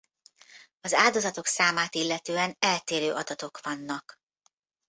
Az 0.81 0.93
áldozatok 0.93 1.45
számát 1.45 1.95
illetően 1.95 2.55
eltérő 2.59 3.13
adatok 3.13 3.59
vannak. 3.63 4.21